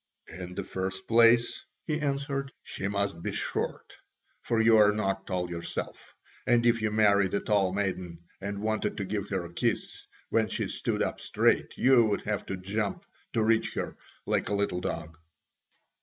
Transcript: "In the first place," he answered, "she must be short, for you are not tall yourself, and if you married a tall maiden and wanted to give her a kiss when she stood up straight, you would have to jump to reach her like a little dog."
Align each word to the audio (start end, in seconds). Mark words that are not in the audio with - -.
"In 0.33 0.55
the 0.55 0.63
first 0.63 1.07
place," 1.07 1.63
he 1.85 1.99
answered, 2.01 2.51
"she 2.63 2.87
must 2.87 3.21
be 3.21 3.31
short, 3.31 3.93
for 4.41 4.59
you 4.59 4.77
are 4.77 4.91
not 4.91 5.27
tall 5.27 5.47
yourself, 5.47 6.15
and 6.47 6.65
if 6.65 6.81
you 6.81 6.89
married 6.89 7.35
a 7.35 7.39
tall 7.39 7.71
maiden 7.71 8.23
and 8.41 8.63
wanted 8.63 8.97
to 8.97 9.05
give 9.05 9.29
her 9.29 9.45
a 9.45 9.53
kiss 9.53 10.07
when 10.31 10.47
she 10.47 10.67
stood 10.69 11.03
up 11.03 11.21
straight, 11.21 11.77
you 11.77 12.03
would 12.05 12.21
have 12.23 12.47
to 12.47 12.57
jump 12.57 13.05
to 13.33 13.43
reach 13.43 13.75
her 13.75 13.95
like 14.25 14.49
a 14.49 14.55
little 14.55 14.81
dog." 14.81 15.19